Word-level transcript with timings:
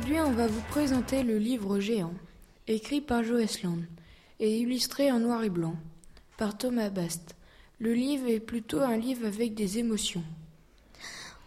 Aujourd'hui, 0.00 0.20
on 0.22 0.32
va 0.32 0.46
vous 0.46 0.62
présenter 0.70 1.22
le 1.22 1.36
livre 1.36 1.78
Géant, 1.78 2.14
écrit 2.66 3.02
par 3.02 3.22
Joël 3.22 3.48
Land 3.62 3.82
et 4.38 4.56
illustré 4.56 5.12
en 5.12 5.18
noir 5.18 5.44
et 5.44 5.50
blanc 5.50 5.74
par 6.38 6.56
Thomas 6.56 6.88
Bast. 6.88 7.36
Le 7.80 7.92
livre 7.92 8.26
est 8.30 8.40
plutôt 8.40 8.80
un 8.80 8.96
livre 8.96 9.26
avec 9.26 9.52
des 9.52 9.76
émotions. 9.76 10.22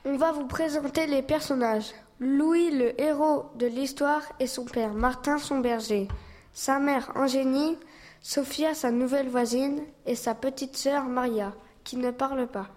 On 0.06 0.18
va 0.18 0.32
vous 0.34 0.46
présenter 0.46 1.08
les 1.08 1.24
personnages. 1.24 1.96
Louis, 2.20 2.70
le 2.70 3.02
héros 3.02 3.46
de 3.56 3.66
l'histoire, 3.66 4.22
et 4.40 4.46
son 4.46 4.66
père, 4.66 4.94
Martin, 4.94 5.40
son 5.40 5.58
berger. 5.58 6.08
Sa 6.54 6.78
mère, 6.78 7.12
Angénie, 7.16 7.80
Sophia, 8.22 8.76
sa 8.76 8.92
nouvelle 8.92 9.30
voisine, 9.30 9.82
et 10.06 10.14
sa 10.14 10.36
petite 10.36 10.78
sœur, 10.78 11.06
Maria, 11.06 11.56
qui 11.84 11.98
ne 11.98 12.12
parle 12.12 12.46
pas. 12.46 12.70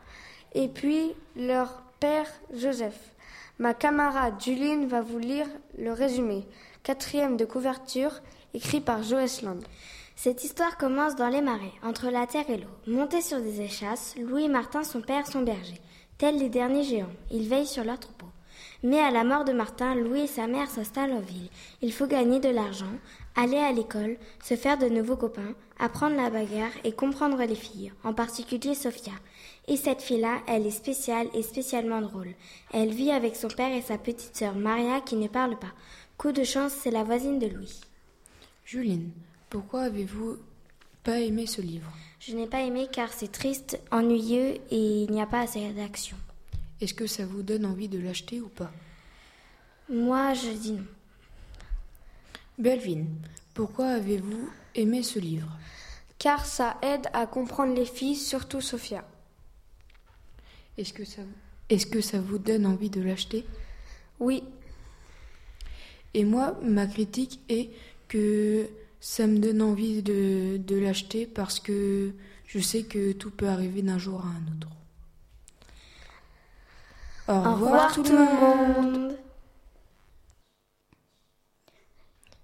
Et 0.55 0.69
puis, 0.69 1.13
leur 1.37 1.83
père, 2.01 2.30
Joseph. 2.55 3.13
Ma 3.59 3.73
camarade 3.73 4.38
Juline 4.38 4.87
va 4.87 5.01
vous 5.01 5.19
lire 5.19 5.46
le 5.78 5.91
résumé. 5.91 6.46
Quatrième 6.83 7.38
de 7.38 7.46
couverture, 7.46 8.20
écrit 8.52 8.82
par 8.82 9.02
Joël 9.02 9.30
Land. 9.42 9.60
Cette 10.15 10.45
histoire 10.45 10.77
commence 10.77 11.16
dans 11.16 11.30
les 11.30 11.41
marais, 11.41 11.73
entre 11.82 12.10
la 12.10 12.27
terre 12.27 12.51
et 12.51 12.59
l'eau. 12.59 12.69
Montés 12.87 13.23
sur 13.23 13.41
des 13.41 13.62
échasses, 13.62 14.15
Louis 14.19 14.45
et 14.45 14.48
Martin, 14.48 14.84
son 14.84 15.01
père, 15.01 15.27
sont 15.27 15.41
bergers. 15.41 15.80
Tels 16.19 16.38
les 16.38 16.51
derniers 16.51 16.84
géants, 16.84 17.12
ils 17.30 17.48
veillent 17.48 17.66
sur 17.66 17.85
leur 17.85 17.98
troupeau. 17.98 18.26
Mais 18.82 19.01
à 19.01 19.10
la 19.10 19.24
mort 19.24 19.45
de 19.45 19.52
Martin, 19.52 19.95
Louis 19.95 20.23
et 20.23 20.26
sa 20.26 20.46
mère 20.46 20.71
s'installent 20.71 21.12
en 21.12 21.21
ville. 21.21 21.49
Il 21.82 21.93
faut 21.93 22.07
gagner 22.07 22.40
de 22.40 22.49
l'argent, 22.49 22.93
aller 23.35 23.59
à 23.59 23.73
l'école, 23.73 24.16
se 24.43 24.54
faire 24.54 24.79
de 24.79 24.88
nouveaux 24.88 25.16
copains, 25.16 25.54
apprendre 25.79 26.16
la 26.16 26.30
bagarre 26.30 26.73
et 26.85 26.93
comprendre 26.93 27.43
les 27.43 27.54
filles, 27.54 27.93
en 28.04 28.15
particulier 28.15 28.74
Sophia. 28.74 29.13
Et 29.68 29.76
cette 29.76 30.02
fille-là, 30.02 30.38
elle 30.46 30.66
est 30.66 30.71
spéciale 30.71 31.29
et 31.35 31.43
spécialement 31.43 32.01
drôle. 32.01 32.35
Elle 32.73 32.90
vit 32.90 33.10
avec 33.10 33.37
son 33.37 33.48
père 33.48 33.74
et 33.74 33.82
sa 33.82 33.98
petite 33.98 34.37
sœur 34.37 34.54
Maria 34.54 35.01
qui 35.01 35.16
ne 35.16 35.29
parle 35.29 35.59
pas. 35.59 35.73
Coup 36.18 36.32
de 36.32 36.45
chance, 36.45 36.73
c'est 36.73 36.91
la 36.91 37.04
voisine 37.04 37.38
de 37.38 37.46
Louis. 37.46 37.80
Juline, 38.65 39.10
pourquoi 39.51 39.82
avez-vous 39.82 40.38
pas 41.04 41.20
aimé 41.20 41.46
ce 41.46 41.60
livre? 41.60 41.91
Je 42.18 42.35
n'ai 42.35 42.46
pas 42.46 42.63
aimé 42.63 42.88
car 42.91 43.13
c'est 43.13 43.30
triste, 43.30 43.79
ennuyeux 43.93 44.57
et 44.70 45.02
il 45.02 45.10
n'y 45.10 45.20
a 45.20 45.26
pas 45.26 45.41
assez 45.41 45.68
d'action. 45.73 46.16
Est-ce 46.80 46.95
que 46.95 47.07
ça 47.07 47.24
vous 47.24 47.43
donne 47.43 47.65
envie 47.65 47.88
de 47.88 47.99
l'acheter 47.99 48.41
ou 48.41 48.49
pas? 48.49 48.73
Moi, 49.88 50.35
je 50.35 50.51
dis 50.51 50.73
non. 50.73 50.85
Belvin, 52.59 53.05
pourquoi 53.55 53.88
avez-vous 53.88 54.51
aimé 54.74 55.02
ce 55.02 55.19
livre? 55.19 55.57
Car 56.19 56.45
ça 56.47 56.79
aide 56.82 57.07
à 57.13 57.27
comprendre 57.27 57.74
les 57.74 57.85
filles, 57.85 58.16
surtout 58.16 58.60
Sophia. 58.60 59.04
Est-ce 60.79 60.93
que, 60.93 61.04
ça... 61.04 61.23
Est 61.69 61.91
que 61.91 62.01
ça 62.01 62.21
vous 62.21 62.38
donne 62.38 62.66
envie 62.66 62.91
de 62.91 63.01
l'acheter? 63.01 63.47
Oui. 64.19 64.43
Et 66.15 66.25
moi, 66.25 66.59
ma 66.62 66.87
critique 66.87 67.41
est 67.49 67.71
que 68.09 68.69
ça 69.00 69.27
me 69.27 69.38
donne 69.38 69.60
envie 69.60 70.03
de, 70.03 70.56
de 70.56 70.77
l'acheter 70.77 71.27
parce 71.27 71.60
que 71.60 72.12
je 72.47 72.59
sais 72.59 72.84
que 72.84 73.12
tout 73.12 73.31
peut 73.31 73.49
arriver 73.49 73.82
d'un 73.82 73.99
jour 73.99 74.21
à 74.21 74.28
un 74.28 74.43
autre. 74.53 74.56
Au, 77.28 77.32
Au 77.32 77.55
revoir, 77.55 77.93
tout, 77.93 78.05
le 78.05 78.19
monde. 78.19 79.16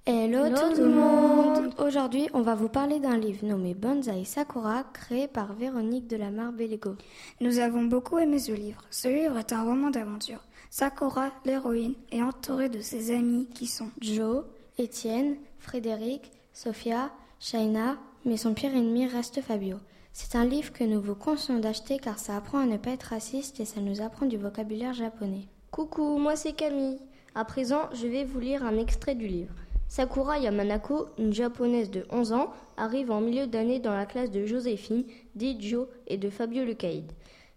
Hello, 0.04 0.48
tout 0.48 0.74
le 0.76 0.88
monde 0.88 1.72
Aujourd'hui, 1.78 2.28
on 2.32 2.42
va 2.42 2.56
vous 2.56 2.68
parler 2.68 2.98
d'un 2.98 3.16
livre 3.16 3.46
nommé 3.46 3.74
Banzai 3.74 4.24
Sakura, 4.24 4.82
créé 4.92 5.28
par 5.28 5.52
Véronique 5.52 6.08
de 6.08 6.16
la 6.16 6.30
Marbellego. 6.30 6.96
Nous 7.40 7.60
avons 7.60 7.84
beaucoup 7.84 8.18
aimé 8.18 8.40
ce 8.40 8.50
livre. 8.50 8.82
Ce 8.90 9.06
livre 9.06 9.38
est 9.38 9.52
un 9.52 9.62
roman 9.62 9.90
d'aventure. 9.90 10.40
Sakura, 10.70 11.30
l'héroïne, 11.44 11.94
est 12.10 12.22
entourée 12.22 12.68
de 12.68 12.80
ses 12.80 13.14
amis 13.14 13.46
qui 13.54 13.68
sont 13.68 13.90
Joe, 14.00 14.42
Étienne, 14.78 15.36
Frédéric, 15.60 16.32
Sophia, 16.52 17.12
Shaina, 17.38 17.98
mais 18.24 18.36
son 18.36 18.52
pire 18.52 18.74
ennemi 18.74 19.06
reste 19.06 19.40
Fabio. 19.42 19.76
C'est 20.14 20.36
un 20.36 20.44
livre 20.44 20.74
que 20.74 20.84
nous 20.84 21.00
vous 21.00 21.14
conseillons 21.14 21.58
d'acheter 21.58 21.98
car 21.98 22.18
ça 22.18 22.36
apprend 22.36 22.58
à 22.58 22.66
ne 22.66 22.76
pas 22.76 22.90
être 22.90 23.04
raciste 23.04 23.60
et 23.60 23.64
ça 23.64 23.80
nous 23.80 24.02
apprend 24.02 24.26
du 24.26 24.36
vocabulaire 24.36 24.92
japonais. 24.92 25.48
Coucou, 25.70 26.18
moi 26.18 26.36
c'est 26.36 26.52
Camille. 26.52 26.98
À 27.34 27.46
présent, 27.46 27.88
je 27.94 28.06
vais 28.06 28.24
vous 28.24 28.38
lire 28.38 28.62
un 28.62 28.76
extrait 28.76 29.14
du 29.14 29.26
livre. 29.26 29.54
Sakura 29.88 30.38
Yamanako, 30.38 31.06
une 31.16 31.32
japonaise 31.32 31.90
de 31.90 32.04
11 32.10 32.32
ans, 32.34 32.52
arrive 32.76 33.10
en 33.10 33.22
milieu 33.22 33.46
d'année 33.46 33.78
dans 33.78 33.94
la 33.94 34.04
classe 34.04 34.30
de 34.30 34.44
Joséphine, 34.44 35.04
dit 35.34 35.56
Jo 35.58 35.88
et 36.06 36.18
de 36.18 36.28
Fabio 36.28 36.62
le 36.62 36.74
caïd. 36.74 37.10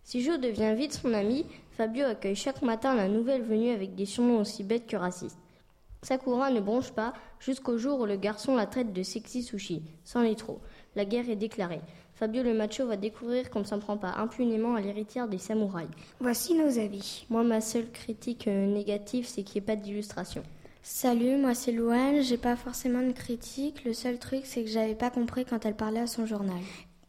Si 0.04 0.22
Jo 0.22 0.38
devient 0.38 0.76
vite 0.78 0.94
son 0.94 1.14
ami, 1.14 1.46
Fabio 1.72 2.06
accueille 2.06 2.36
chaque 2.36 2.62
matin 2.62 2.96
la 2.96 3.10
nouvelle 3.10 3.44
venue 3.44 3.72
avec 3.72 3.96
des 3.96 4.06
surnoms 4.06 4.40
aussi 4.40 4.64
bêtes 4.64 4.88
que 4.88 4.96
racistes. 4.96 5.40
Sakura 6.04 6.52
ne 6.52 6.62
bronche 6.62 6.92
pas 6.92 7.14
jusqu'au 7.40 7.78
jour 7.78 8.00
où 8.00 8.06
le 8.06 8.16
garçon 8.16 8.56
la 8.56 8.66
traite 8.66 8.94
de 8.94 9.04
sexy 9.04 9.44
sushi, 9.44 9.84
sans 10.06 10.22
les 10.22 10.36
trop. 10.36 10.62
La 10.96 11.04
guerre 11.04 11.30
est 11.30 11.36
déclarée. 11.36 11.82
Fabio 12.16 12.44
le 12.44 12.54
macho 12.54 12.88
va 12.88 12.96
découvrir 12.96 13.50
qu'on 13.50 13.60
ne 13.60 13.66
s'en 13.66 13.80
prend 13.80 13.98
pas 13.98 14.16
impunément 14.18 14.76
à 14.76 14.82
l'héritière 14.82 15.28
des 15.28 15.38
samouraïs. 15.38 15.90
Voici 16.20 16.54
nos 16.54 16.80
avis. 16.80 17.26
Moi, 17.30 17.44
ma 17.44 17.62
seule 17.62 17.92
critique 17.92 18.48
négative, 18.48 19.28
c'est 19.28 19.44
qu'il 19.44 19.62
n'y 19.62 19.66
ait 19.66 19.68
pas 19.68 19.76
d'illustration. 19.76 20.44
Salut, 20.88 21.38
moi 21.38 21.56
c'est 21.56 21.72
Louane, 21.72 22.22
j'ai 22.22 22.38
pas 22.38 22.56
forcément 22.56 23.02
de 23.02 23.12
critique, 23.12 23.84
le 23.86 23.94
seul 23.94 24.20
truc 24.20 24.42
c'est 24.44 24.64
que 24.64 24.70
j'avais 24.70 24.94
pas 24.94 25.10
compris 25.10 25.44
quand 25.44 25.66
elle 25.66 25.76
parlait 25.76 26.02
à 26.02 26.06
son 26.06 26.28
journal. 26.28 26.60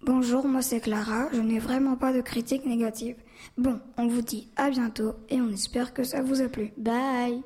Bonjour, 0.01 0.49
moi 0.49 0.63
c'est 0.63 0.81
Clara, 0.81 1.29
je 1.35 1.43
n'ai 1.43 1.59
vraiment 1.59 1.95
pas 1.95 2.15
de 2.15 2.23
critique 2.23 2.65
négative. 2.65 3.17
Bon, 3.59 3.79
on 3.99 4.07
vous 4.07 4.23
dit 4.23 4.49
à 4.57 4.71
bientôt 4.71 5.17
et 5.29 5.43
on 5.43 5.51
espère 5.51 5.93
que 5.93 6.05
ça 6.05 6.23
vous 6.23 6.41
a 6.41 6.49
plu. 6.49 6.73
Bye 6.79 7.43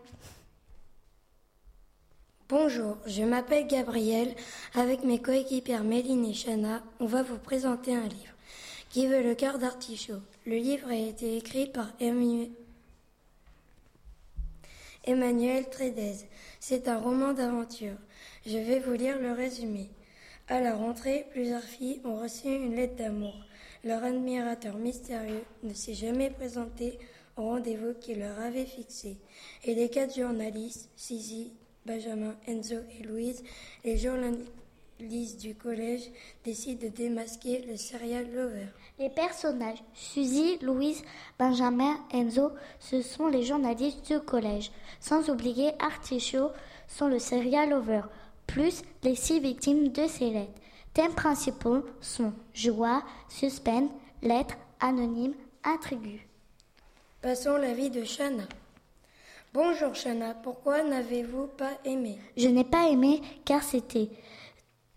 Bonjour, 2.51 2.97
je 3.07 3.23
m'appelle 3.23 3.69
Gabriel. 3.69 4.35
Avec 4.75 5.05
mes 5.05 5.23
coéquipières 5.23 5.85
Méline 5.85 6.25
et 6.25 6.35
Chana, 6.35 6.83
on 6.99 7.07
va 7.07 7.23
vous 7.23 7.39
présenter 7.39 7.95
un 7.95 8.09
livre 8.09 8.35
qui 8.89 9.07
veut 9.07 9.23
le 9.23 9.37
cœur 9.37 9.61
d'artichaut. 9.61 10.19
Le 10.47 10.57
livre 10.57 10.89
a 10.89 10.97
été 10.97 11.37
écrit 11.37 11.69
par 11.69 11.93
Emmanuel 12.01 12.51
Trédez. 15.71 16.27
C'est 16.59 16.89
un 16.89 16.99
roman 16.99 17.35
d'aventure. 17.35 17.95
Je 18.45 18.59
vais 18.59 18.81
vous 18.81 18.95
lire 18.95 19.21
le 19.21 19.31
résumé. 19.31 19.89
À 20.49 20.61
la 20.61 20.75
rentrée, 20.75 21.29
plusieurs 21.31 21.63
filles 21.63 22.01
ont 22.05 22.21
reçu 22.21 22.49
une 22.49 22.75
lettre 22.75 22.97
d'amour. 22.97 23.37
Leur 23.85 24.03
admirateur 24.03 24.77
mystérieux 24.77 25.45
ne 25.63 25.73
s'est 25.73 25.95
jamais 25.95 26.31
présenté 26.31 26.99
au 27.37 27.43
rendez-vous 27.43 27.95
qu'il 28.01 28.19
leur 28.19 28.41
avait 28.41 28.67
fixé. 28.67 29.19
Et 29.63 29.77
les 29.77 29.89
quatre 29.89 30.17
journalistes, 30.17 30.91
Sisi, 30.97 31.53
Benjamin, 31.87 32.35
Enzo 32.47 32.77
et 32.99 33.03
Louise, 33.03 33.43
les 33.85 33.97
journalistes 33.97 35.41
du 35.41 35.55
collège, 35.55 36.11
décident 36.45 36.83
de 36.83 36.89
démasquer 36.89 37.63
le 37.63 37.77
serial 37.77 38.31
lover. 38.33 38.67
Les 38.99 39.09
personnages, 39.09 39.83
Suzy, 39.95 40.59
Louise, 40.61 41.03
Benjamin, 41.39 41.99
Enzo, 42.13 42.51
ce 42.79 43.01
sont 43.01 43.29
les 43.29 43.43
journalistes 43.43 44.07
du 44.07 44.21
collège. 44.21 44.71
Sans 45.01 45.31
oublier 45.31 45.73
Artichaut, 45.79 46.51
sont 46.87 47.09
le 47.09 47.19
serial 47.19 47.71
lover, 47.71 48.03
plus 48.47 48.83
les 49.03 49.15
six 49.15 49.41
victimes 49.41 49.89
de 49.89 50.07
ces 50.07 50.31
lettres. 50.31 50.61
Thèmes 50.93 51.15
principaux 51.15 51.85
sont 52.01 52.33
joie, 52.53 53.03
suspense, 53.29 53.91
lettres, 54.23 54.57
anonymes, 54.81 55.35
intrigue. 55.65 56.21
Passons 57.23 57.57
la 57.57 57.73
vie 57.73 57.91
de 57.91 58.03
Shana. 58.03 58.45
Bonjour 59.53 59.97
Shana, 59.97 60.35
pourquoi 60.35 60.85
n'avez-vous 60.85 61.49
pas 61.49 61.73
aimé? 61.85 62.21
Je 62.37 62.47
n'ai 62.47 62.63
pas 62.63 62.89
aimé 62.89 63.21
car 63.45 63.65
c'était 63.65 64.09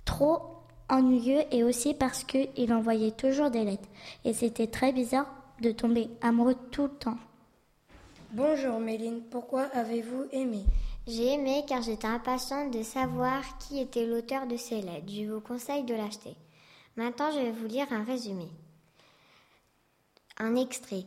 trop 0.06 0.44
ennuyeux 0.90 1.42
et 1.50 1.64
aussi 1.64 1.96
parce 1.96 2.24
qu'il 2.24 2.72
envoyait 2.72 3.14
toujours 3.14 3.50
des 3.50 3.64
lettres. 3.64 3.90
Et 4.24 4.34
c'était 4.34 4.68
très 4.68 4.94
bizarre 4.94 5.26
de 5.60 5.72
tomber 5.72 6.08
amoureux 6.22 6.56
tout 6.70 6.84
le 6.84 6.90
temps. 6.90 7.18
Bonjour 8.30 8.80
Méline, 8.80 9.24
pourquoi 9.32 9.64
avez-vous 9.74 10.26
aimé? 10.32 10.66
J'ai 11.08 11.34
aimé 11.34 11.66
car 11.68 11.82
j'étais 11.82 12.06
impatiente 12.06 12.70
de 12.72 12.84
savoir 12.84 13.58
qui 13.58 13.80
était 13.80 14.06
l'auteur 14.06 14.46
de 14.46 14.56
ces 14.56 14.84
lettres. 14.84 15.08
Je 15.08 15.32
vous 15.32 15.42
conseille 15.42 15.84
de 15.84 15.96
l'acheter. 15.96 16.36
Maintenant, 16.96 17.32
je 17.32 17.40
vais 17.40 17.52
vous 17.52 17.66
lire 17.66 17.88
un 17.92 18.04
résumé. 18.04 18.50
Un 20.38 20.56
extrait. 20.56 21.06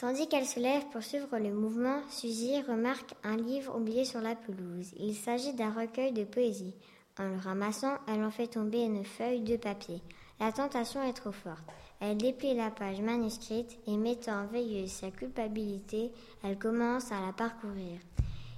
Tandis 0.00 0.28
qu'elle 0.28 0.46
se 0.46 0.58
lève 0.58 0.86
pour 0.86 1.02
suivre 1.02 1.38
le 1.38 1.52
mouvement, 1.52 2.00
Suzy 2.08 2.58
remarque 2.62 3.14
un 3.22 3.36
livre 3.36 3.76
oublié 3.76 4.06
sur 4.06 4.22
la 4.22 4.34
pelouse. 4.34 4.94
Il 4.98 5.14
s'agit 5.14 5.52
d'un 5.52 5.70
recueil 5.70 6.12
de 6.12 6.24
poésie. 6.24 6.74
En 7.18 7.24
le 7.24 7.36
ramassant, 7.36 7.98
elle 8.08 8.24
en 8.24 8.30
fait 8.30 8.46
tomber 8.46 8.80
une 8.80 9.04
feuille 9.04 9.42
de 9.42 9.58
papier. 9.58 10.00
La 10.40 10.52
tentation 10.52 11.02
est 11.02 11.12
trop 11.12 11.32
forte. 11.32 11.62
Elle 12.00 12.16
déplie 12.16 12.54
la 12.54 12.70
page 12.70 13.02
manuscrite 13.02 13.76
et 13.86 13.98
mettant 13.98 14.44
en 14.44 14.46
veilleuse 14.46 14.90
sa 14.90 15.10
culpabilité, 15.10 16.10
elle 16.42 16.58
commence 16.58 17.12
à 17.12 17.20
la 17.20 17.34
parcourir. 17.34 18.00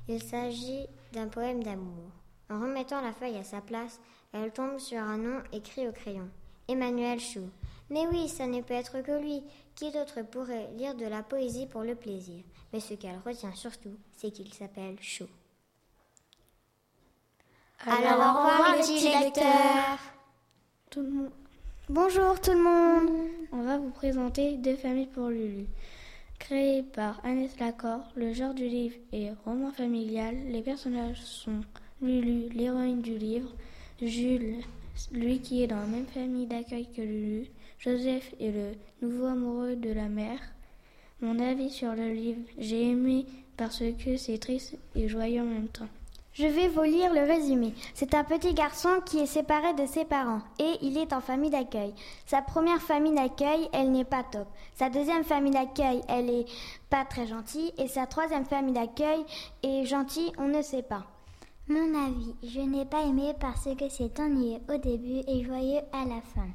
Il 0.08 0.22
s'agit 0.22 0.86
d'un 1.12 1.26
poème 1.26 1.64
d'amour. 1.64 2.08
En 2.50 2.60
remettant 2.60 3.00
la 3.00 3.12
feuille 3.12 3.38
à 3.38 3.42
sa 3.42 3.60
place, 3.60 3.98
elle 4.32 4.52
tombe 4.52 4.78
sur 4.78 5.00
un 5.00 5.18
nom 5.18 5.42
écrit 5.52 5.88
au 5.88 5.92
crayon. 5.92 6.28
Emmanuel 6.68 7.18
Chou. 7.18 7.50
Mais 7.90 8.06
oui, 8.12 8.28
ça 8.28 8.46
ne 8.46 8.62
peut 8.62 8.74
être 8.74 9.02
que 9.02 9.20
lui. 9.20 9.42
Qui 9.74 9.90
d'autre 9.90 10.22
pourrait 10.22 10.68
lire 10.76 10.94
de 10.94 11.06
la 11.06 11.22
poésie 11.22 11.66
pour 11.66 11.82
le 11.82 11.94
plaisir 11.94 12.42
Mais 12.72 12.80
ce 12.80 12.94
qu'elle 12.94 13.18
retient 13.24 13.54
surtout, 13.54 13.96
c'est 14.16 14.30
qu'il 14.30 14.52
s'appelle 14.52 14.96
Chaud. 15.00 15.28
Alors, 17.86 18.12
au 18.12 18.38
revoir, 18.38 18.76
les 18.76 18.82
petits 18.82 19.08
lecteurs. 19.08 19.98
Bonjour 21.88 22.40
tout 22.40 22.52
le 22.52 22.62
monde. 22.62 23.10
On 23.50 23.62
va 23.62 23.78
vous 23.78 23.90
présenter 23.90 24.56
Deux 24.56 24.76
familles 24.76 25.08
pour 25.08 25.28
Lulu. 25.28 25.66
Créé 26.38 26.82
par 26.82 27.24
Agnès 27.24 27.58
Lacor, 27.58 28.00
le 28.14 28.32
genre 28.32 28.54
du 28.54 28.68
livre 28.68 28.96
est 29.12 29.32
roman 29.44 29.72
familial. 29.72 30.36
Les 30.48 30.62
personnages 30.62 31.22
sont 31.22 31.62
Lulu, 32.00 32.50
l'héroïne 32.50 33.00
du 33.00 33.16
livre, 33.16 33.50
Jules, 34.00 34.58
lui 35.12 35.40
qui 35.40 35.62
est 35.62 35.66
dans 35.66 35.80
la 35.80 35.86
même 35.86 36.06
famille 36.06 36.46
d'accueil 36.46 36.86
que 36.94 37.00
Lulu, 37.00 37.46
Joseph 37.84 38.32
est 38.38 38.52
le 38.52 38.76
nouveau 39.04 39.26
amoureux 39.26 39.74
de 39.74 39.92
la 39.92 40.06
mère. 40.06 40.38
Mon 41.20 41.40
avis 41.40 41.68
sur 41.68 41.92
le 41.94 42.12
livre, 42.12 42.42
j'ai 42.56 42.90
aimé 42.90 43.26
parce 43.56 43.82
que 44.04 44.16
c'est 44.16 44.38
triste 44.38 44.76
et 44.94 45.08
joyeux 45.08 45.40
en 45.40 45.46
même 45.46 45.66
temps. 45.66 45.88
Je 46.32 46.46
vais 46.46 46.68
vous 46.68 46.84
lire 46.84 47.12
le 47.12 47.22
résumé. 47.22 47.74
C'est 47.92 48.14
un 48.14 48.22
petit 48.22 48.54
garçon 48.54 49.00
qui 49.04 49.18
est 49.18 49.26
séparé 49.26 49.74
de 49.74 49.84
ses 49.86 50.04
parents 50.04 50.42
et 50.60 50.76
il 50.80 50.96
est 50.96 51.12
en 51.12 51.20
famille 51.20 51.50
d'accueil. 51.50 51.92
Sa 52.24 52.40
première 52.40 52.80
famille 52.80 53.16
d'accueil, 53.16 53.68
elle 53.72 53.90
n'est 53.90 54.04
pas 54.04 54.22
top. 54.22 54.46
Sa 54.74 54.88
deuxième 54.88 55.24
famille 55.24 55.52
d'accueil, 55.52 56.02
elle 56.08 56.30
est 56.30 56.46
pas 56.88 57.04
très 57.04 57.26
gentille 57.26 57.72
et 57.78 57.88
sa 57.88 58.06
troisième 58.06 58.46
famille 58.46 58.74
d'accueil 58.74 59.24
est 59.64 59.86
gentille, 59.86 60.30
on 60.38 60.46
ne 60.46 60.62
sait 60.62 60.84
pas. 60.84 61.04
Mon 61.66 62.06
avis, 62.06 62.36
je 62.44 62.60
n'ai 62.60 62.84
pas 62.84 63.02
aimé 63.02 63.32
parce 63.40 63.68
que 63.76 63.88
c'est 63.88 64.20
ennuyeux 64.20 64.60
au 64.72 64.78
début 64.78 65.22
et 65.26 65.42
joyeux 65.42 65.80
à 65.92 66.04
la 66.04 66.20
fin. 66.20 66.46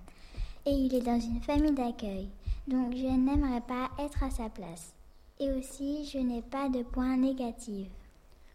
Et 0.68 0.74
il 0.74 0.94
est 0.94 1.02
dans 1.02 1.18
une 1.18 1.40
famille 1.40 1.72
d'accueil, 1.72 2.28
donc 2.68 2.94
je 2.94 3.06
n'aimerais 3.06 3.62
pas 3.62 3.90
être 4.04 4.22
à 4.22 4.30
sa 4.30 4.50
place. 4.50 4.94
Et 5.40 5.50
aussi, 5.54 6.04
je 6.12 6.18
n'ai 6.18 6.42
pas 6.42 6.68
de 6.68 6.84
points 6.84 7.16
négatifs. 7.16 7.88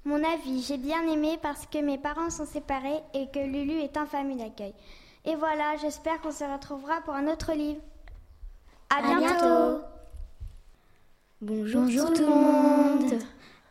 Mon 0.04 0.22
avis, 0.22 0.60
j'ai 0.60 0.76
bien 0.76 1.10
aimé 1.10 1.38
parce 1.40 1.64
que 1.64 1.78
mes 1.78 1.96
parents 1.96 2.28
sont 2.28 2.44
séparés 2.44 3.00
et 3.14 3.28
que 3.28 3.38
Lulu 3.38 3.80
est 3.80 3.96
en 3.96 4.04
famille 4.04 4.36
d'accueil. 4.36 4.74
Et 5.24 5.36
voilà, 5.36 5.76
j'espère 5.80 6.20
qu'on 6.20 6.32
se 6.32 6.44
retrouvera 6.44 7.00
pour 7.00 7.14
un 7.14 7.28
autre 7.28 7.54
livre. 7.54 7.80
À, 8.90 9.00
bientôt. 9.00 9.82
Bonjour, 11.40 12.12
tout, 12.12 12.20
le 12.20 12.26
monde. 12.28 13.22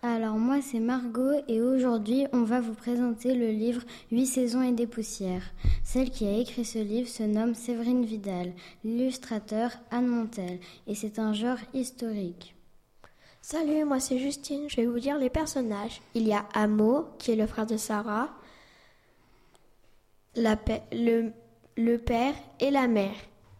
Alors 0.04 0.38
moi 0.38 0.64
c'est 0.64 0.80
Margot 0.80 1.44
et 1.48 1.62
aujourd'hui 1.62 2.26
on 2.34 2.42
va 2.42 2.60
vous 2.60 2.74
présenter 2.74 3.36
le 3.36 3.52
livre 3.52 3.84
Huit 4.12 4.26
saisons 4.26 4.64
et 4.64 4.72
des 4.72 4.88
poussières. 4.88 5.44
Celle 5.84 6.10
qui 6.10 6.26
a 6.26 6.40
écrit 6.40 6.66
ce 6.66 6.80
livre 6.80 7.08
se 7.08 7.22
nomme 7.22 7.54
Séverine 7.54 8.04
Vidal, 8.04 8.52
l'illustrateur 8.84 9.70
Anne 9.92 10.08
Montel 10.08 10.58
et 10.88 10.96
c'est 10.96 11.20
un 11.20 11.34
genre 11.34 11.60
historique. 11.76 12.56
Salut, 13.44 13.86
moi 13.86 14.00
c'est 14.00 14.18
Justine, 14.18 14.68
je 14.70 14.78
vais 14.78 14.88
vous 14.88 15.00
dire 15.00 15.20
les 15.20 15.30
personnages. 15.30 16.02
Il 16.16 16.28
y 16.28 16.34
a 16.34 16.46
Amo 16.56 17.10
qui 17.20 17.34
est 17.34 17.36
le 17.36 17.46
frère 17.46 17.68
de 17.68 17.78
Sarah, 17.78 18.30
le, 20.36 21.30
le 21.78 21.98
père 22.00 22.34
et 22.60 22.72
la 22.72 22.88
mère. 22.88 23.14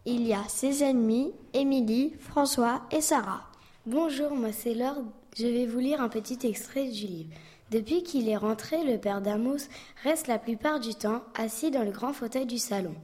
Il 0.06 0.26
y 0.26 0.34
a 0.34 0.42
ses 0.48 0.82
ennemis, 0.82 1.32
Émilie, 1.54 2.14
François 2.18 2.82
et 2.90 3.00
Sarah. 3.00 3.44
Bonjour, 3.86 4.34
moi 4.34 4.50
c'est 4.50 4.74
Laure 4.74 5.04
je 5.36 5.46
vais 5.46 5.66
vous 5.66 5.78
lire 5.78 6.00
un 6.00 6.08
petit 6.08 6.46
extrait 6.46 6.88
du 6.88 7.06
livre. 7.06 7.30
Depuis 7.70 8.02
qu'il 8.02 8.28
est 8.28 8.36
rentré, 8.36 8.84
le 8.84 8.98
père 8.98 9.22
d'Amos 9.22 9.68
reste 10.02 10.26
la 10.26 10.38
plupart 10.38 10.78
du 10.78 10.94
temps 10.94 11.22
assis 11.34 11.70
dans 11.70 11.84
le 11.84 11.90
grand 11.90 12.12
fauteuil 12.12 12.44
du 12.44 12.58
salon. 12.58 12.94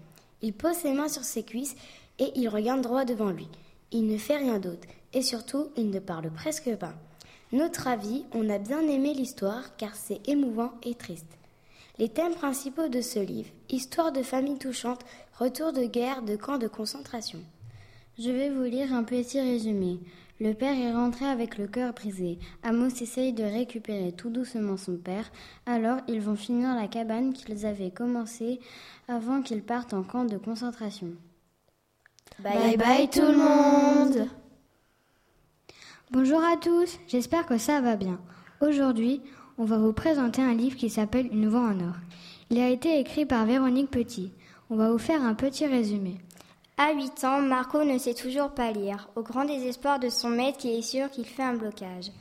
Il 0.42 0.52
pose 0.52 0.76
ses 0.76 0.92
mains 0.92 1.08
sur 1.08 1.24
ses 1.24 1.42
cuisses 1.42 1.74
et 2.18 2.30
il 2.36 2.48
regarde 2.48 2.82
droit 2.82 3.06
devant 3.06 3.30
lui. 3.30 3.48
Il 3.92 4.06
ne 4.06 4.18
fait 4.18 4.36
rien 4.36 4.58
d'autre 4.58 4.86
et 5.14 5.22
surtout, 5.22 5.68
il 5.76 5.88
ne 5.88 6.00
parle 6.00 6.30
presque 6.30 6.76
pas. 6.76 6.92
Notre 7.52 7.88
avis, 7.88 8.26
on 8.32 8.50
a 8.50 8.58
bien 8.58 8.86
aimé 8.86 9.14
l'histoire 9.14 9.74
car 9.78 9.94
c'est 9.94 10.20
émouvant 10.28 10.72
et 10.82 10.94
triste. 10.94 11.38
Les 11.98 12.10
thèmes 12.10 12.34
principaux 12.34 12.88
de 12.88 13.00
ce 13.00 13.18
livre 13.18 13.48
histoire 13.70 14.12
de 14.12 14.22
famille 14.22 14.58
touchante, 14.58 15.00
retour 15.38 15.72
de 15.72 15.84
guerre, 15.84 16.22
de 16.22 16.36
camp 16.36 16.58
de 16.58 16.68
concentration. 16.68 17.40
Je 18.18 18.30
vais 18.30 18.50
vous 18.50 18.64
lire 18.64 18.92
un 18.92 19.04
petit 19.04 19.40
résumé. 19.40 19.98
Le 20.40 20.54
père 20.54 20.78
est 20.78 20.92
rentré 20.92 21.24
avec 21.24 21.58
le 21.58 21.66
cœur 21.66 21.92
brisé. 21.92 22.38
Amos 22.62 22.88
essaye 23.00 23.32
de 23.32 23.42
récupérer 23.42 24.12
tout 24.12 24.30
doucement 24.30 24.76
son 24.76 24.96
père. 24.96 25.30
Alors 25.66 25.98
ils 26.06 26.20
vont 26.20 26.36
finir 26.36 26.76
la 26.76 26.86
cabane 26.86 27.32
qu'ils 27.32 27.66
avaient 27.66 27.90
commencée 27.90 28.60
avant 29.08 29.42
qu'ils 29.42 29.64
partent 29.64 29.94
en 29.94 30.04
camp 30.04 30.24
de 30.24 30.38
concentration. 30.38 31.08
Bye 32.40 32.76
bye 32.76 33.08
tout 33.10 33.20
le 33.20 33.36
monde 33.36 34.28
Bonjour 36.12 36.42
à 36.42 36.56
tous, 36.56 36.98
j'espère 37.08 37.44
que 37.44 37.58
ça 37.58 37.80
va 37.80 37.96
bien. 37.96 38.20
Aujourd'hui, 38.60 39.20
on 39.58 39.64
va 39.64 39.76
vous 39.76 39.92
présenter 39.92 40.40
un 40.40 40.54
livre 40.54 40.76
qui 40.76 40.88
s'appelle 40.88 41.28
Une 41.32 41.48
voix 41.48 41.68
en 41.68 41.80
or. 41.80 41.96
Il 42.50 42.60
a 42.60 42.70
été 42.70 43.00
écrit 43.00 43.26
par 43.26 43.44
Véronique 43.44 43.90
Petit. 43.90 44.32
On 44.70 44.76
va 44.76 44.90
vous 44.90 44.98
faire 44.98 45.22
un 45.22 45.34
petit 45.34 45.66
résumé. 45.66 46.18
À 46.80 46.92
8 46.92 47.24
ans, 47.24 47.40
Marco 47.40 47.82
ne 47.82 47.98
sait 47.98 48.14
toujours 48.14 48.50
pas 48.50 48.70
lire, 48.70 49.08
au 49.16 49.22
grand 49.22 49.44
désespoir 49.44 49.98
de 49.98 50.08
son 50.08 50.28
maître 50.28 50.58
qui 50.58 50.78
est 50.78 50.82
sûr 50.82 51.10
qu'il 51.10 51.26
fait 51.26 51.42
un 51.42 51.54
blocage. 51.56 52.12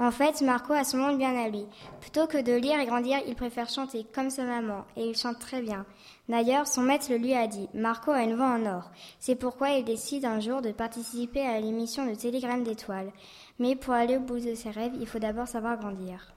En 0.00 0.10
fait, 0.10 0.40
Marco 0.40 0.72
a 0.72 0.82
son 0.82 0.96
monde 0.96 1.16
bien 1.16 1.36
à 1.36 1.48
lui. 1.48 1.64
Plutôt 2.00 2.26
que 2.26 2.42
de 2.42 2.52
lire 2.52 2.80
et 2.80 2.86
grandir, 2.86 3.18
il 3.28 3.36
préfère 3.36 3.68
chanter 3.68 4.04
comme 4.12 4.28
sa 4.28 4.42
maman, 4.42 4.84
et 4.96 5.06
il 5.06 5.16
chante 5.16 5.38
très 5.38 5.62
bien. 5.62 5.86
D'ailleurs, 6.28 6.66
son 6.66 6.82
maître 6.82 7.06
le 7.08 7.18
lui 7.18 7.34
a 7.34 7.46
dit. 7.46 7.68
Marco 7.72 8.10
a 8.10 8.24
une 8.24 8.34
voix 8.34 8.48
en 8.48 8.66
or. 8.66 8.90
C'est 9.20 9.36
pourquoi 9.36 9.70
il 9.70 9.84
décide 9.84 10.24
un 10.24 10.40
jour 10.40 10.60
de 10.60 10.72
participer 10.72 11.46
à 11.46 11.60
l'émission 11.60 12.04
de 12.04 12.16
Télégramme 12.16 12.64
d'étoiles. 12.64 13.12
Mais 13.60 13.76
pour 13.76 13.94
aller 13.94 14.16
au 14.16 14.20
bout 14.20 14.40
de 14.40 14.56
ses 14.56 14.70
rêves, 14.70 14.94
il 14.98 15.06
faut 15.06 15.20
d'abord 15.20 15.46
savoir 15.46 15.78
grandir. 15.78 16.34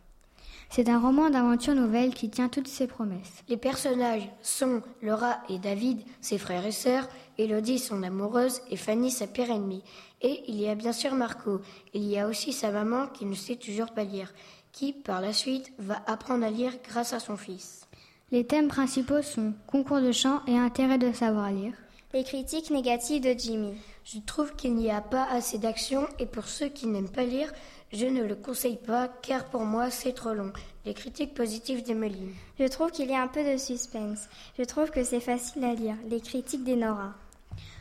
C'est 0.76 0.90
un 0.90 1.00
roman 1.00 1.30
d'aventure 1.30 1.76
nouvelle 1.76 2.16
qui 2.16 2.32
tient 2.32 2.50
toutes 2.50 2.68
ses 2.68 2.88
promesses. 2.88 3.44
Les 3.48 3.58
personnages 3.58 4.28
sont 4.42 4.82
Laura 5.04 5.38
et 5.48 5.60
David, 5.60 6.02
ses 6.20 6.40
frères 6.40 6.66
et 6.66 6.72
sœurs, 6.72 7.08
Elodie 7.38 7.78
son 7.78 8.02
amoureuse 8.02 8.60
et 8.72 8.76
Fanny 8.76 9.12
sa 9.12 9.28
pire 9.28 9.52
ennemie. 9.52 9.84
Et 10.24 10.44
il 10.48 10.60
y 10.60 10.68
a 10.68 10.74
bien 10.74 10.92
sûr 10.92 11.14
Marco. 11.14 11.62
Il 11.94 12.04
y 12.06 12.18
a 12.18 12.28
aussi 12.28 12.54
sa 12.54 12.72
maman 12.72 13.06
qui 13.06 13.26
ne 13.26 13.36
sait 13.36 13.58
toujours 13.58 13.92
pas 13.92 14.04
lire, 14.04 14.34
qui 14.72 14.94
par 14.94 15.22
la 15.22 15.32
suite 15.32 15.72
va 15.78 16.02
apprendre 16.08 16.44
à 16.44 16.50
lire 16.50 16.74
grâce 16.90 17.14
à 17.14 17.20
son 17.20 17.38
fils. 17.38 17.88
Les 18.32 18.48
thèmes 18.48 18.68
principaux 18.68 19.22
sont 19.22 19.54
concours 19.68 20.02
de 20.02 20.12
chant 20.12 20.42
et 20.48 20.58
intérêt 20.58 20.98
de 20.98 21.12
savoir 21.12 21.52
lire. 21.52 21.76
Les 22.16 22.24
critiques 22.24 22.70
négatives 22.70 23.24
de 23.24 23.34
Jimmy. 23.36 23.74
Je 24.06 24.20
trouve 24.20 24.54
qu'il 24.56 24.76
n'y 24.76 24.92
a 24.92 25.02
pas 25.02 25.26
assez 25.32 25.58
d'action 25.58 26.08
et 26.20 26.28
pour 26.28 26.48
ceux 26.48 26.68
qui 26.68 26.86
n'aiment 26.86 27.10
pas 27.10 27.24
lire, 27.24 27.52
je 27.92 28.06
ne 28.06 28.22
le 28.24 28.36
conseille 28.36 28.78
pas 28.78 29.08
car 29.08 29.46
pour 29.46 29.62
moi 29.62 29.90
c'est 29.90 30.14
trop 30.14 30.36
long. 30.36 30.54
Les 30.86 30.94
critiques 30.94 31.34
positives 31.34 31.82
d'Emeline. 31.82 32.32
Je 32.60 32.66
trouve 32.66 32.92
qu'il 32.92 33.10
y 33.10 33.16
a 33.16 33.22
un 33.24 33.28
peu 33.28 33.44
de 33.44 33.58
suspense. 33.58 34.30
Je 34.60 34.64
trouve 34.64 34.92
que 34.92 35.04
c'est 35.04 35.22
facile 35.22 35.64
à 35.64 35.74
lire. 35.74 35.96
Les 36.08 36.22
critiques 36.22 36.64
d'Enora. 36.64 37.16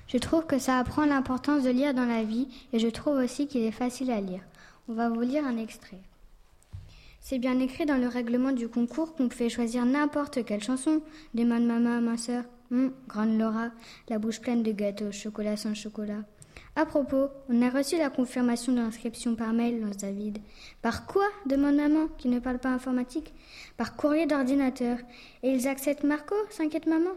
Je 0.07 0.17
trouve 0.17 0.47
que 0.47 0.59
ça 0.59 0.79
apprend 0.79 1.05
l'importance 1.05 1.65
de 1.65 1.71
lire 1.71 1.93
dans 1.93 2.07
la 2.07 2.25
vie 2.25 2.49
et 2.73 2.79
je 2.79 2.89
trouve 2.89 3.19
aussi 3.19 3.47
qu'il 3.49 3.65
est 3.65 3.71
facile 3.71 4.11
à 4.11 4.23
lire. 4.23 4.41
On 4.89 4.95
va 4.95 5.11
vous 5.11 5.21
lire 5.21 5.45
un 5.45 5.59
extrait. 5.59 6.01
C'est 7.21 7.39
bien 7.39 7.61
écrit 7.61 7.85
dans 7.85 7.99
le 7.99 8.09
règlement 8.09 8.53
du 8.53 8.69
concours 8.69 9.15
qu'on 9.15 9.29
pouvait 9.29 9.51
choisir 9.51 9.85
n'importe 9.85 10.43
quelle 10.47 10.63
chanson. 10.63 11.03
Demande 11.35 11.67
maman, 11.67 12.01
ma 12.01 12.17
soeur, 12.17 12.45
hum, 12.73 12.93
grande 13.07 13.39
Laura, 13.39 13.71
la 14.09 14.19
bouche 14.19 14.41
pleine 14.41 14.63
de 14.63 14.73
gâteaux, 14.73 15.13
chocolat 15.13 15.57
sans 15.57 15.75
chocolat. 15.75 16.25
À 16.75 16.87
propos, 16.87 17.29
on 17.51 17.61
a 17.61 17.69
reçu 17.69 17.99
la 17.99 18.09
confirmation 18.09 18.73
de 18.73 18.79
l'inscription 18.79 19.35
par 19.35 19.53
mail, 19.53 19.81
lance 19.81 19.99
David. 19.99 20.39
Par 20.81 21.07
quoi 21.07 21.27
demande 21.45 21.77
maman, 21.77 22.09
qui 22.17 22.29
ne 22.29 22.39
parle 22.39 22.59
pas 22.59 22.71
informatique? 22.71 23.35
Par 23.77 23.95
courrier 23.95 24.27
d'ordinateur. 24.27 24.97
Et 25.43 25.51
ils 25.51 25.69
acceptent 25.69 26.05
Marco? 26.05 26.35
s'inquiète 26.49 26.87
maman. 26.87 27.11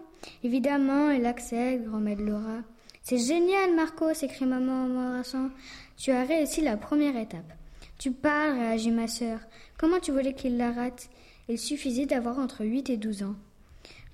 Évidemment, 0.43 1.09
elle 1.09 1.25
accepte, 1.25 1.85
grand-mère 1.85 2.19
Laura. 2.19 2.59
C'est 3.01 3.17
génial, 3.17 3.73
Marco, 3.75 4.13
s'écrie 4.13 4.45
maman 4.45 4.83
en 4.83 4.87
m'embrassant. 4.87 5.49
Tu 5.95 6.11
as 6.11 6.25
réussi 6.25 6.61
la 6.61 6.75
première 6.75 7.15
étape. 7.15 7.53
Tu 7.97 8.11
parles, 8.11 8.57
réagit 8.59 8.91
ma 8.91 9.07
sœur. 9.07 9.39
Comment 9.77 9.99
tu 9.99 10.11
voulais 10.11 10.33
qu'il 10.33 10.57
la 10.57 10.71
rate? 10.73 11.09
Il 11.47 11.57
suffisait 11.57 12.07
d'avoir 12.07 12.39
entre 12.39 12.65
8 12.65 12.89
et 12.89 12.97
12 12.97 13.23
ans. 13.23 13.35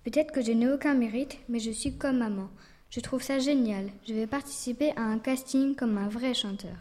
Peut-être 0.04 0.32
que 0.32 0.42
je 0.42 0.52
n'ai 0.52 0.70
aucun 0.70 0.94
mérite, 0.94 1.38
mais 1.48 1.60
je 1.60 1.72
suis 1.72 1.98
comme 1.98 2.18
maman. 2.18 2.50
Je 2.90 3.00
trouve 3.00 3.22
ça 3.22 3.40
génial. 3.40 3.90
Je 4.08 4.14
vais 4.14 4.28
participer 4.28 4.92
à 4.98 5.02
un 5.02 5.20
casting 5.20 5.76
comme 5.76 5.98
un 5.98 6.10
vrai 6.10 6.34
chanteur. 6.34 6.76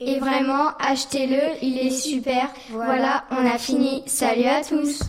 Et 0.00 0.18
vraiment, 0.18 0.76
achetez-le, 0.78 1.62
il 1.62 1.78
est 1.78 1.90
super. 1.90 2.52
Voilà, 2.70 3.24
on 3.30 3.46
a 3.46 3.58
fini. 3.58 4.02
Salut 4.06 4.44
à 4.44 4.64
tous. 4.64 5.00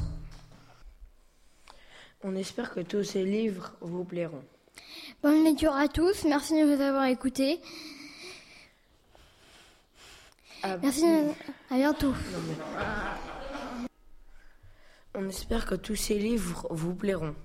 On 2.24 2.36
espère 2.36 2.74
que 2.74 2.82
tous 2.82 3.04
ces 3.04 3.24
livres 3.24 3.74
vous 3.82 4.04
plairont. 4.04 4.44
Bonne 5.24 5.44
lecture 5.44 5.76
à 5.76 5.88
tous. 5.88 6.24
Merci 6.26 6.54
de 6.54 6.66
nous 6.66 6.82
avoir 6.82 7.06
écoutés. 7.06 7.60
Merci. 10.82 11.06
À 11.70 11.76
bientôt. 11.76 12.14
On 15.18 15.30
espère 15.30 15.66
que 15.66 15.76
tous 15.76 15.96
ces 15.96 16.20
livres 16.20 16.68
vous 16.72 16.94
plairont. 16.94 17.36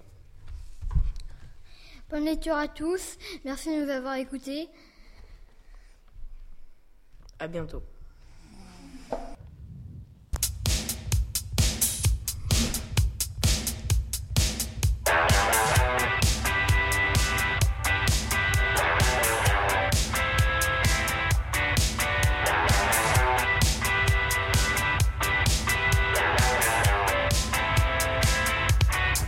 Bonne 2.11 2.25
lecture 2.25 2.57
à 2.57 2.67
tous. 2.67 3.17
Merci 3.45 3.69
de 3.69 3.85
nous 3.85 3.91
avoir 3.91 4.17
écoutés. 4.17 4.69
À 7.39 7.47
bientôt. 7.47 7.83